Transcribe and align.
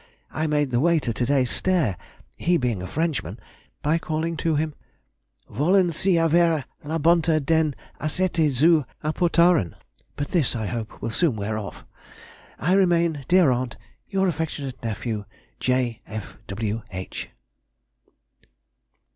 I 0.31 0.47
made 0.47 0.71
the 0.71 0.79
waiter 0.79 1.13
to 1.13 1.25
day 1.27 1.45
stare 1.45 1.95
(he 2.35 2.57
being 2.57 2.81
a 2.81 2.87
Frenchman) 2.87 3.39
by 3.83 3.99
calling 3.99 4.35
to 4.37 4.55
him, 4.55 4.73
"Wollen 5.47 5.91
Sie 5.91 6.15
avere 6.15 6.63
la 6.83 6.97
bontà 6.97 7.39
den 7.39 7.75
acete 7.99 8.49
zu 8.51 8.83
apportaren!" 9.03 9.75
But 10.15 10.29
this, 10.29 10.55
I 10.55 10.65
hope, 10.65 11.03
will 11.03 11.11
soon 11.11 11.35
wear 11.35 11.55
off. 11.59 11.85
I 12.57 12.73
remain, 12.73 13.25
dear 13.27 13.51
aunt, 13.51 13.77
Your 14.09 14.27
affectionate 14.27 14.81
nephew, 14.81 15.25
J. 15.59 16.01
F. 16.07 16.33
W. 16.47 16.81
H. 16.89 17.29